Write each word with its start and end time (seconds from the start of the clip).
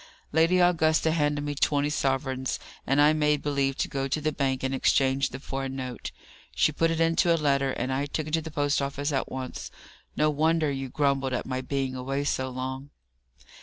Lady 0.31 0.57
Augusta 0.59 1.11
handed 1.11 1.43
me 1.43 1.53
twenty 1.53 1.91
sovereigns, 1.91 2.57
and 2.87 2.99
I 2.99 3.13
made 3.13 3.43
believe 3.43 3.77
to 3.77 3.87
go 3.87 4.07
to 4.07 4.19
the 4.19 4.31
bank 4.31 4.63
and 4.63 4.73
exchange 4.73 5.29
them 5.29 5.41
for 5.41 5.63
a 5.65 5.69
note. 5.69 6.09
She 6.55 6.71
put 6.71 6.89
it 6.89 6.99
into 6.99 7.31
a 7.31 7.37
letter, 7.37 7.69
and 7.73 7.93
I 7.93 8.07
took 8.07 8.25
it 8.25 8.33
to 8.33 8.41
the 8.41 8.49
post 8.49 8.81
office 8.81 9.11
at 9.11 9.29
once. 9.31 9.69
No 10.17 10.31
wonder 10.31 10.71
you 10.71 10.89
grumbled 10.89 11.33
at 11.33 11.45
my 11.45 11.61
being 11.61 11.93
away 11.95 12.23
so 12.23 12.49
long!" 12.49 12.89